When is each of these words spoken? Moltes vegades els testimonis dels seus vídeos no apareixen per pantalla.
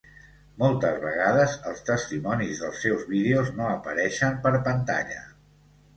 Moltes 0.61 0.95
vegades 1.03 1.53
els 1.71 1.83
testimonis 1.89 2.63
dels 2.63 2.81
seus 2.85 3.05
vídeos 3.11 3.55
no 3.61 3.69
apareixen 3.77 4.41
per 4.47 4.55
pantalla. 4.71 5.21